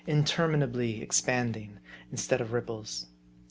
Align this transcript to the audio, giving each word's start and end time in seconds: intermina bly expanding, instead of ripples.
intermina 0.07 0.65
bly 0.71 0.99
expanding, 0.99 1.77
instead 2.11 2.41
of 2.41 2.53
ripples. 2.53 3.05